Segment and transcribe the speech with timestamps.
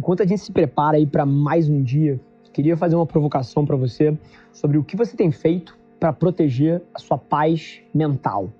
[0.00, 2.18] enquanto a gente se prepara aí para mais um dia,
[2.54, 4.16] queria fazer uma provocação para você
[4.50, 8.50] sobre o que você tem feito para proteger a sua paz mental.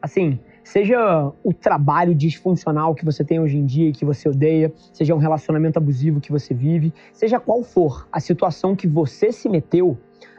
[0.00, 4.72] Assim, seja o trabalho disfuncional que você tem hoje em dia e que você odeia,
[4.90, 9.50] seja um relacionamento abusivo que você vive, seja qual for a situação que você se
[9.50, 9.98] meteu,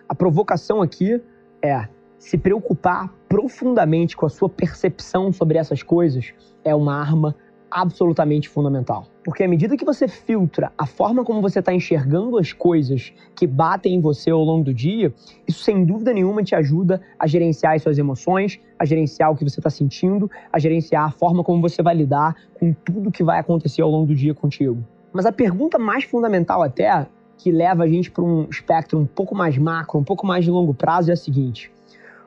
[0.10, 1.22] a provocação aqui
[1.62, 6.34] é se preocupar profundamente com a sua percepção sobre essas coisas
[6.64, 7.36] é uma arma
[7.70, 9.08] absolutamente fundamental.
[9.24, 13.46] Porque à medida que você filtra a forma como você está enxergando as coisas que
[13.46, 15.14] batem em você ao longo do dia,
[15.48, 19.44] isso sem dúvida nenhuma te ajuda a gerenciar as suas emoções, a gerenciar o que
[19.44, 23.40] você está sentindo, a gerenciar a forma como você vai lidar com tudo que vai
[23.40, 24.84] acontecer ao longo do dia contigo.
[25.12, 29.36] Mas a pergunta mais fundamental até, que leva a gente para um espectro um pouco
[29.36, 31.72] mais macro, um pouco mais de longo prazo, é a seguinte: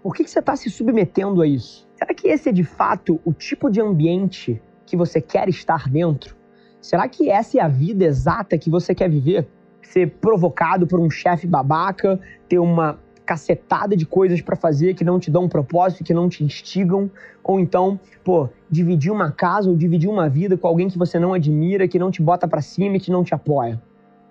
[0.02, 1.86] por que, que você está se submetendo a isso?
[1.94, 4.60] Será que esse é de fato o tipo de ambiente
[4.90, 6.36] que você quer estar dentro?
[6.80, 9.46] Será que essa é a vida exata que você quer viver?
[9.82, 15.20] Ser provocado por um chefe babaca, ter uma cacetada de coisas para fazer que não
[15.20, 17.08] te dão um propósito, que não te instigam,
[17.44, 21.32] ou então, pô, dividir uma casa ou dividir uma vida com alguém que você não
[21.32, 23.80] admira, que não te bota para cima e que não te apoia.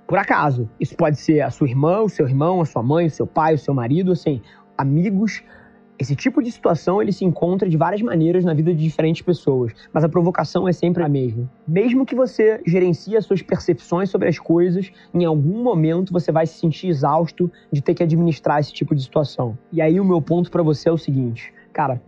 [0.05, 3.11] Por acaso, isso pode ser a sua irmã, o seu irmão, a sua mãe, o
[3.11, 4.41] seu pai, o seu marido, assim,
[4.77, 5.41] amigos
[5.99, 9.73] esse tipo de situação ele se encontra de várias maneiras na vida de diferentes pessoas,
[9.91, 11.51] mas a provocação é sempre a mesma.
[11.67, 16.47] Mesmo que você gerencie as suas percepções sobre as coisas, em algum momento você vai
[16.47, 19.57] se sentir exausto de ter que administrar esse tipo de situação.
[19.73, 22.01] E aí o meu ponto para você é o seguinte, cara,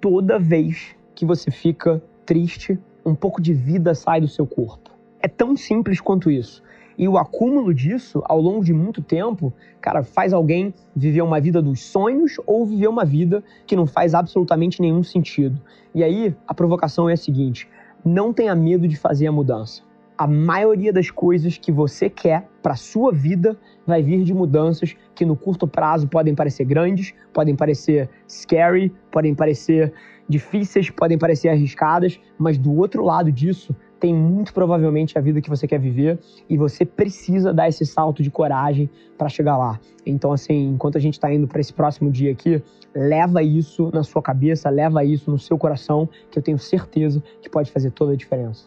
[0.00, 4.90] toda vez que você fica triste, um pouco de vida sai do seu corpo.
[5.20, 6.62] É tão simples quanto isso.
[6.98, 11.60] E o acúmulo disso, ao longo de muito tempo, cara, faz alguém viver uma vida
[11.60, 15.60] dos sonhos ou viver uma vida que não faz absolutamente nenhum sentido.
[15.94, 17.68] E aí, a provocação é a seguinte:
[18.04, 19.82] não tenha medo de fazer a mudança.
[20.16, 25.26] A maioria das coisas que você quer para sua vida vai vir de mudanças que
[25.26, 29.92] no curto prazo podem parecer grandes, podem parecer scary, podem parecer
[30.26, 35.48] difíceis, podem parecer arriscadas, mas do outro lado disso tem muito provavelmente a vida que
[35.48, 36.18] você quer viver
[36.48, 39.80] e você precisa dar esse salto de coragem para chegar lá.
[40.04, 42.62] Então, assim, enquanto a gente está indo para esse próximo dia aqui,
[42.94, 47.48] leva isso na sua cabeça, leva isso no seu coração, que eu tenho certeza que
[47.48, 48.66] pode fazer toda a diferença.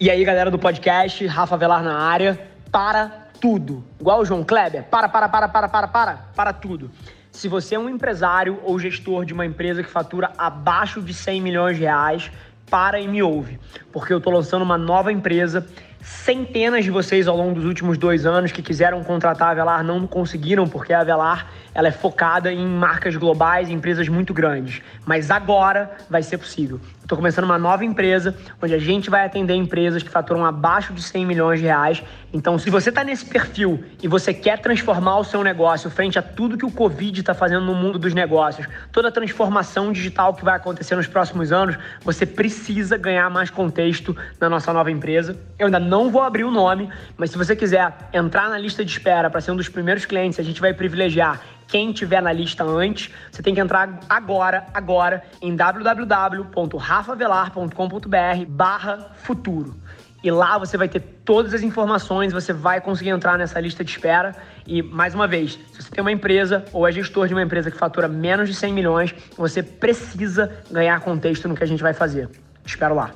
[0.00, 2.40] E aí, galera do podcast, Rafa Velar na área,
[2.70, 3.84] para tudo.
[4.00, 6.90] Igual o João Kleber, para, para, para, para, para, para, para tudo.
[7.30, 11.40] Se você é um empresário ou gestor de uma empresa que fatura abaixo de 100
[11.40, 12.30] milhões de reais,
[12.70, 13.58] para e me ouve,
[13.92, 15.66] porque eu estou lançando uma nova empresa.
[16.02, 20.04] Centenas de vocês ao longo dos últimos dois anos que quiseram contratar a Velar não
[20.04, 24.82] conseguiram, porque a Velar ela é focada em marcas globais, em empresas muito grandes.
[25.06, 26.80] Mas agora vai ser possível.
[27.02, 31.02] Estou começando uma nova empresa onde a gente vai atender empresas que faturam abaixo de
[31.02, 32.02] 100 milhões de reais.
[32.32, 36.22] Então, se você está nesse perfil e você quer transformar o seu negócio frente a
[36.22, 40.42] tudo que o Covid está fazendo no mundo dos negócios, toda a transformação digital que
[40.42, 45.36] vai acontecer nos próximos anos, você precisa ganhar mais contexto na nossa nova empresa.
[45.58, 48.90] Eu ainda não vou abrir o nome, mas se você quiser entrar na lista de
[48.90, 52.64] espera para ser um dos primeiros clientes, a gente vai privilegiar quem tiver na lista
[52.64, 59.76] antes, você tem que entrar agora, agora, em www.rafavelar.com.br barra futuro.
[60.22, 63.90] E lá você vai ter todas as informações, você vai conseguir entrar nessa lista de
[63.90, 64.36] espera.
[64.66, 67.70] E, mais uma vez, se você tem uma empresa ou é gestor de uma empresa
[67.70, 71.92] que fatura menos de 100 milhões, você precisa ganhar contexto no que a gente vai
[71.92, 72.28] fazer.
[72.64, 73.10] espero lá.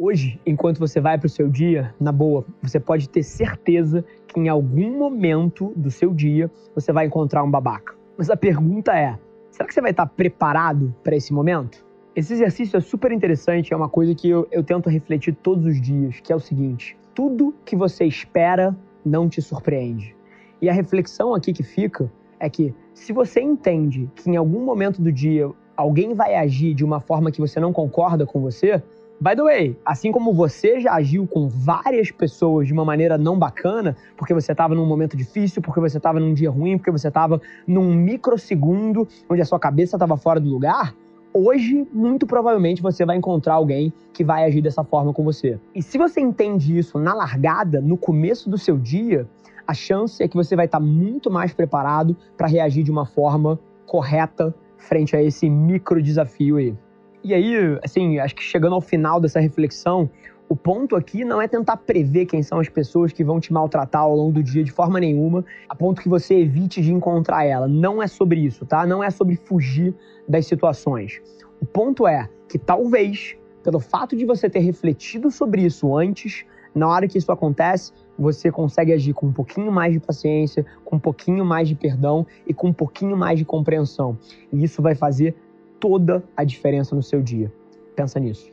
[0.00, 4.38] Hoje, enquanto você vai para o seu dia, na boa, você pode ter certeza que
[4.38, 7.96] em algum momento do seu dia você vai encontrar um babaca.
[8.16, 9.18] Mas a pergunta é:
[9.50, 11.84] será que você vai estar preparado para esse momento?
[12.14, 15.80] Esse exercício é super interessante, é uma coisa que eu, eu tento refletir todos os
[15.80, 20.14] dias, que é o seguinte: tudo que você espera não te surpreende.
[20.62, 22.08] E a reflexão aqui que fica
[22.38, 26.84] é que se você entende que em algum momento do dia alguém vai agir de
[26.84, 28.80] uma forma que você não concorda com você,
[29.20, 33.36] By the way, assim como você já agiu com várias pessoas de uma maneira não
[33.36, 37.08] bacana, porque você estava num momento difícil, porque você estava num dia ruim, porque você
[37.08, 40.94] estava num microsegundo onde a sua cabeça estava fora do lugar,
[41.32, 45.58] hoje, muito provavelmente, você vai encontrar alguém que vai agir dessa forma com você.
[45.74, 49.28] E se você entende isso na largada, no começo do seu dia,
[49.66, 53.58] a chance é que você vai estar muito mais preparado para reagir de uma forma
[53.84, 56.74] correta frente a esse micro desafio aí.
[57.22, 60.08] E aí, assim, acho que chegando ao final dessa reflexão,
[60.48, 64.02] o ponto aqui não é tentar prever quem são as pessoas que vão te maltratar
[64.02, 67.68] ao longo do dia de forma nenhuma, a ponto que você evite de encontrar ela.
[67.68, 68.86] Não é sobre isso, tá?
[68.86, 69.94] Não é sobre fugir
[70.26, 71.20] das situações.
[71.60, 76.88] O ponto é que talvez, pelo fato de você ter refletido sobre isso antes, na
[76.88, 81.00] hora que isso acontece, você consegue agir com um pouquinho mais de paciência, com um
[81.00, 84.18] pouquinho mais de perdão e com um pouquinho mais de compreensão.
[84.52, 85.34] E isso vai fazer
[85.80, 87.52] toda a diferença no seu dia.
[87.94, 88.52] Pensa nisso.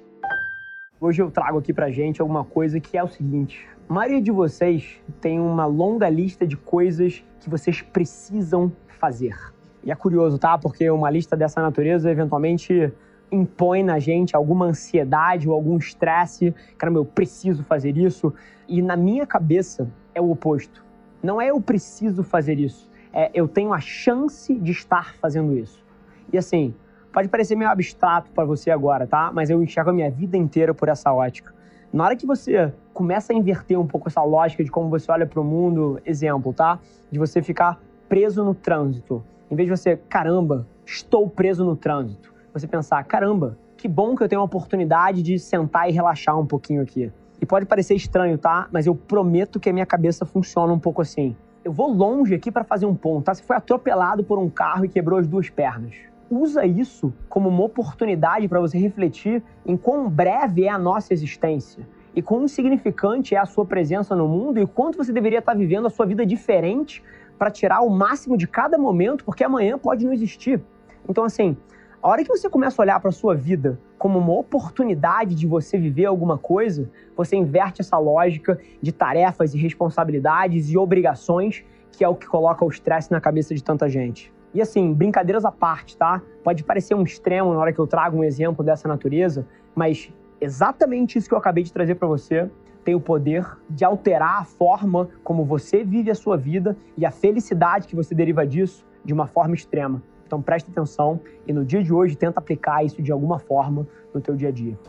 [1.00, 4.31] Hoje eu trago aqui pra gente alguma coisa que é o seguinte: a maioria de
[4.31, 9.36] vocês tem uma longa lista de coisas que vocês precisam fazer.
[9.83, 10.57] E é curioso, tá?
[10.57, 12.92] Porque uma lista dessa natureza eventualmente
[13.31, 16.54] impõe na gente alguma ansiedade ou algum estresse.
[16.77, 18.33] Caramba, eu preciso fazer isso.
[18.68, 20.83] E na minha cabeça é o oposto.
[21.22, 25.83] Não é eu preciso fazer isso, é eu tenho a chance de estar fazendo isso.
[26.31, 26.74] E assim,
[27.16, 29.32] Pode parecer meio abstrato para você agora, tá?
[29.34, 31.54] Mas eu enxergo a minha vida inteira por essa ótica.
[31.94, 35.26] Na hora que você começa a inverter um pouco essa lógica de como você olha
[35.26, 36.78] para o mundo, exemplo, tá?
[37.10, 37.80] De você ficar
[38.10, 39.24] preso no trânsito.
[39.50, 42.34] Em vez de você, caramba, estou preso no trânsito.
[42.54, 46.46] Você pensar, caramba, que bom que eu tenho a oportunidade de sentar e relaxar um
[46.46, 47.10] pouquinho aqui.
[47.42, 48.68] E pode parecer estranho, tá?
[48.74, 51.34] Mas eu prometo que a minha cabeça funciona um pouco assim.
[51.64, 53.34] Eu vou longe aqui para fazer um ponto, tá?
[53.34, 57.63] Você foi atropelado por um carro e quebrou as duas pernas usa isso como uma
[57.63, 63.38] oportunidade para você refletir em quão breve é a nossa existência e quão insignificante é
[63.38, 67.04] a sua presença no mundo e quanto você deveria estar vivendo a sua vida diferente
[67.38, 70.62] para tirar o máximo de cada momento, porque amanhã pode não existir.
[71.07, 71.57] Então, assim,
[72.01, 75.45] a hora que você começa a olhar para a sua vida como uma oportunidade de
[75.45, 82.04] você viver alguma coisa, você inverte essa lógica de tarefas e responsabilidades e obrigações, que
[82.04, 84.33] é o que coloca o estresse na cabeça de tanta gente.
[84.56, 86.22] E assim, brincadeiras à parte, tá?
[86.42, 90.10] Pode parecer um extremo na hora que eu trago um exemplo dessa natureza, mas
[90.40, 92.50] exatamente isso que eu acabei de trazer para você
[92.86, 97.12] tem o poder de alterar a forma como você vive a sua vida e a
[97.12, 100.02] felicidade que você deriva disso de uma forma extrema.
[100.25, 104.22] Então preste atenção e no dia de hoje tenta aplicar isso de alguma forma no
[104.22, 104.80] teu dia a dia.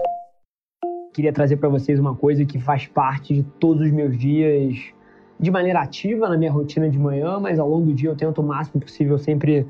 [1.12, 4.94] Queria trazer para vocês uma coisa que faz parte de todos os meus dias
[5.38, 8.40] de maneira ativa na minha rotina de manhã, mas ao longo do dia eu tento
[8.40, 9.66] o máximo possível sempre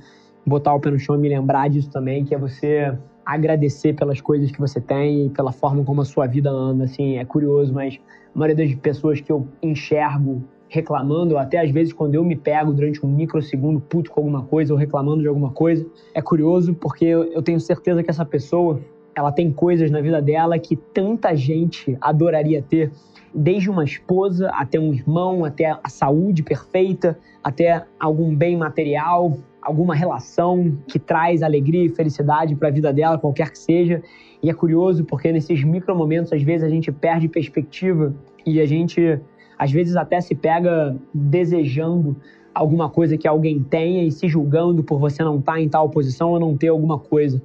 [0.46, 4.20] botar o pé no chão e me lembrar disso também, que é você agradecer pelas
[4.20, 6.84] coisas que você tem e pela forma como a sua vida anda.
[6.84, 7.98] Assim, é curioso, mas
[8.32, 12.36] a maioria das pessoas que eu enxergo reclamando, ou até às vezes quando eu me
[12.36, 15.84] pego durante um microsegundo puto com alguma coisa ou reclamando de alguma coisa,
[16.14, 18.80] é curioso porque eu tenho certeza que essa pessoa,
[19.16, 22.92] ela tem coisas na vida dela que tanta gente adoraria ter
[23.34, 29.94] desde uma esposa até um irmão, até a saúde perfeita, até algum bem material, alguma
[29.94, 34.02] relação que traz alegria e felicidade para a vida dela, qualquer que seja.
[34.42, 38.66] E é curioso porque nesses micro momentos às vezes a gente perde perspectiva e a
[38.66, 39.18] gente
[39.58, 42.16] às vezes até se pega desejando
[42.54, 45.88] alguma coisa que alguém tenha e se julgando por você não estar tá em tal
[45.88, 47.42] posição ou não ter alguma coisa.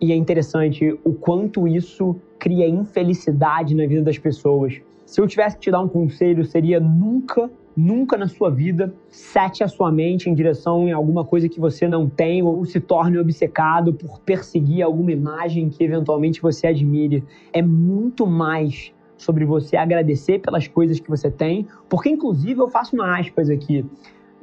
[0.00, 4.80] E é interessante o quanto isso cria infelicidade na vida das pessoas.
[5.04, 9.64] Se eu tivesse que te dar um conselho, seria nunca, nunca na sua vida sete
[9.64, 13.18] a sua mente em direção em alguma coisa que você não tem ou se torne
[13.18, 17.24] obcecado por perseguir alguma imagem que eventualmente você admire.
[17.52, 22.94] É muito mais sobre você agradecer pelas coisas que você tem, porque inclusive eu faço
[22.94, 23.84] uma aspas aqui.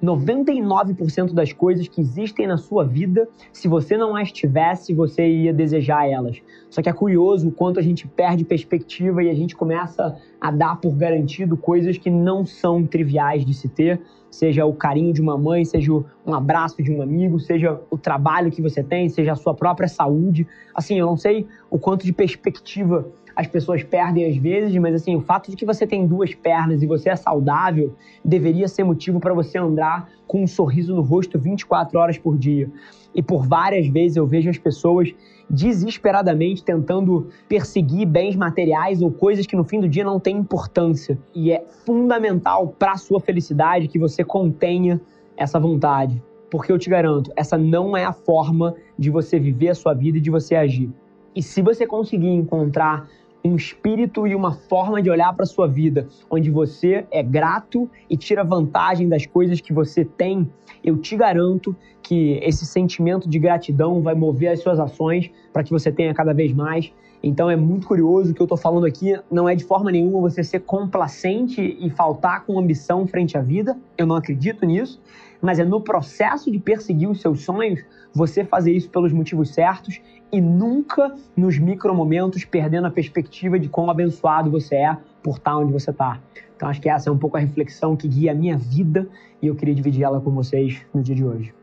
[0.04, 5.54] 99% das coisas que existem na sua vida, se você não as tivesse, você ia
[5.54, 6.42] desejar elas.
[6.70, 10.52] Só que é curioso o quanto a gente perde perspectiva e a gente começa a
[10.52, 15.22] dar por garantido coisas que não são triviais de se ter, seja o carinho de
[15.22, 15.92] uma mãe, seja
[16.26, 19.88] um abraço de um amigo, seja o trabalho que você tem, seja a sua própria
[19.88, 20.46] saúde.
[20.74, 25.16] Assim, eu não sei o quanto de perspectiva as pessoas perdem às vezes, mas assim,
[25.16, 29.20] o fato de que você tem duas pernas e você é saudável deveria ser motivo
[29.20, 32.70] para você andar com um sorriso no rosto 24 horas por dia.
[33.14, 35.14] E por várias vezes eu vejo as pessoas
[35.50, 41.18] desesperadamente tentando perseguir bens materiais ou coisas que no fim do dia não têm importância.
[41.34, 45.00] E é fundamental para a sua felicidade que você contenha
[45.38, 46.22] essa vontade.
[46.50, 50.18] Porque eu te garanto, essa não é a forma de você viver a sua vida
[50.18, 50.90] e de você agir.
[51.36, 53.10] E se você conseguir encontrar
[53.46, 58.18] um espírito e uma forma de olhar para sua vida, onde você é grato e
[58.18, 60.50] tira vantagem das coisas que você tem,
[60.84, 65.72] eu te garanto que esse sentimento de gratidão vai mover as suas ações para que
[65.72, 66.92] você tenha cada vez mais.
[67.24, 69.20] Então é muito curioso o que eu estou falando aqui.
[69.32, 73.78] Não é de forma nenhuma você ser complacente e faltar com ambição frente à vida.
[73.98, 75.02] Eu não acredito nisso.
[75.42, 80.00] Mas é no processo de perseguir os seus sonhos você fazer isso pelos motivos certos
[80.32, 85.74] e nunca nos micromomentos perdendo a perspectiva de quão abençoado você é por estar onde
[85.74, 86.20] você está.
[86.56, 89.08] Então acho que essa é um pouco a reflexão que guia a minha vida
[89.42, 91.54] e eu queria dividir ela com vocês no dia de hoje.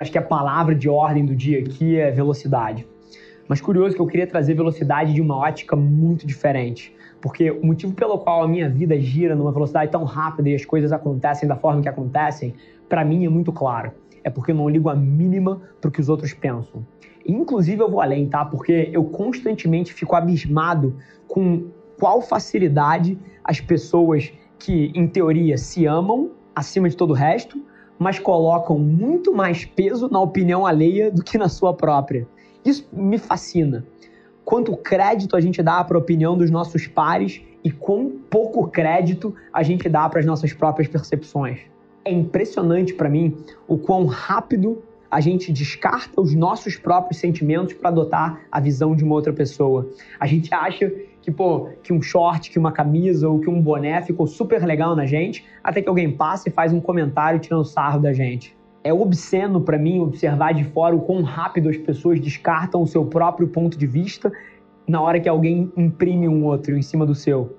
[0.00, 2.86] Acho que a palavra de ordem do dia aqui é velocidade.
[3.48, 6.94] Mas curioso que eu queria trazer velocidade de uma ótica muito diferente.
[7.20, 10.64] Porque o motivo pelo qual a minha vida gira numa velocidade tão rápida e as
[10.64, 12.54] coisas acontecem da forma que acontecem,
[12.88, 13.90] para mim é muito claro.
[14.22, 16.86] É porque eu não ligo a mínima para o que os outros pensam.
[17.26, 18.44] Inclusive eu vou além, tá?
[18.44, 21.66] Porque eu constantemente fico abismado com
[21.98, 27.60] qual facilidade as pessoas que, em teoria, se amam acima de todo o resto,
[27.98, 32.26] mas colocam muito mais peso na opinião alheia do que na sua própria.
[32.64, 33.84] Isso me fascina.
[34.44, 39.34] Quanto crédito a gente dá para a opinião dos nossos pares e quão pouco crédito
[39.52, 41.60] a gente dá para as nossas próprias percepções.
[42.04, 43.36] É impressionante para mim
[43.66, 49.04] o quão rápido a gente descarta os nossos próprios sentimentos para adotar a visão de
[49.04, 49.88] uma outra pessoa.
[50.20, 50.90] A gente acha
[51.22, 54.94] que, pô, que um short, que uma camisa ou que um boné ficou super legal
[54.94, 58.57] na gente, até que alguém passa e faz um comentário tirando sarro da gente.
[58.82, 63.04] É obsceno para mim observar de fora o quão rápido as pessoas descartam o seu
[63.04, 64.32] próprio ponto de vista
[64.86, 67.56] na hora que alguém imprime um outro em cima do seu.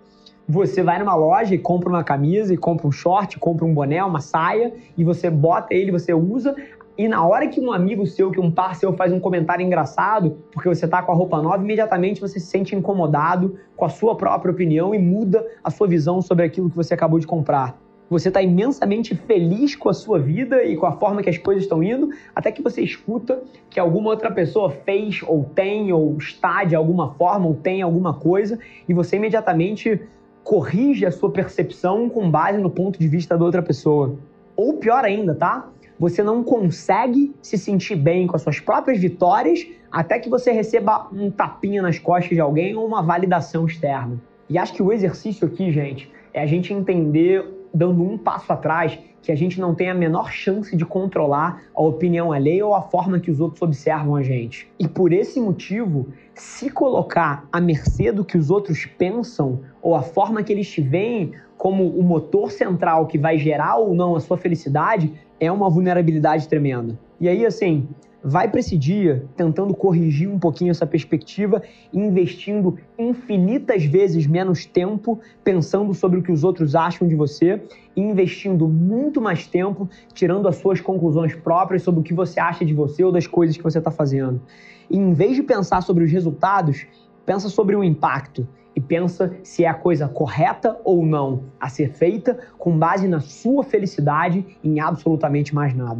[0.47, 4.03] Você vai numa loja e compra uma camisa, e compra um short, compra um boné,
[4.03, 6.55] uma saia, e você bota ele, você usa,
[6.97, 10.37] e na hora que um amigo seu, que um par seu faz um comentário engraçado,
[10.51, 14.17] porque você tá com a roupa nova, imediatamente você se sente incomodado com a sua
[14.17, 17.77] própria opinião e muda a sua visão sobre aquilo que você acabou de comprar.
[18.09, 21.63] Você está imensamente feliz com a sua vida e com a forma que as coisas
[21.63, 26.63] estão indo, até que você escuta que alguma outra pessoa fez, ou tem, ou está
[26.63, 30.01] de alguma forma, ou tem alguma coisa, e você imediatamente
[30.43, 34.15] corrige a sua percepção com base no ponto de vista da outra pessoa.
[34.55, 35.69] Ou pior ainda, tá?
[35.99, 41.09] você não consegue se sentir bem com as suas próprias vitórias até que você receba
[41.11, 44.17] um tapinha nas costas de alguém ou uma validação externa.
[44.49, 48.97] E acho que o exercício aqui, gente, é a gente entender, dando um passo atrás,
[49.21, 52.81] que a gente não tem a menor chance de controlar a opinião alheia ou a
[52.81, 54.71] forma que os outros observam a gente.
[54.79, 60.01] E por esse motivo, se colocar à mercê do que os outros pensam ou a
[60.01, 64.19] forma que eles te veem como o motor central que vai gerar ou não a
[64.19, 66.97] sua felicidade é uma vulnerabilidade tremenda.
[67.19, 67.87] E aí, assim,
[68.23, 71.61] vai para esse dia tentando corrigir um pouquinho essa perspectiva,
[71.93, 77.61] investindo infinitas vezes menos tempo pensando sobre o que os outros acham de você
[77.95, 82.73] investindo muito mais tempo tirando as suas conclusões próprias sobre o que você acha de
[82.73, 84.41] você ou das coisas que você está fazendo.
[84.89, 86.85] E em vez de pensar sobre os resultados,
[87.25, 91.91] pensa sobre o impacto e pensa se é a coisa correta ou não a ser
[91.91, 95.99] feita com base na sua felicidade em absolutamente mais nada.